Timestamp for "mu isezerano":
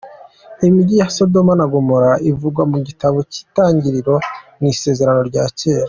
4.59-5.23